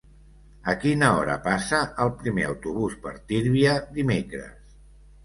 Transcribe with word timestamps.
A 0.71 0.73
quina 0.85 1.09
hora 1.17 1.35
passa 1.43 1.81
el 2.05 2.11
primer 2.21 2.45
autobús 2.53 2.97
per 3.05 3.13
Tírvia 3.33 3.77
dimecres? 3.99 4.73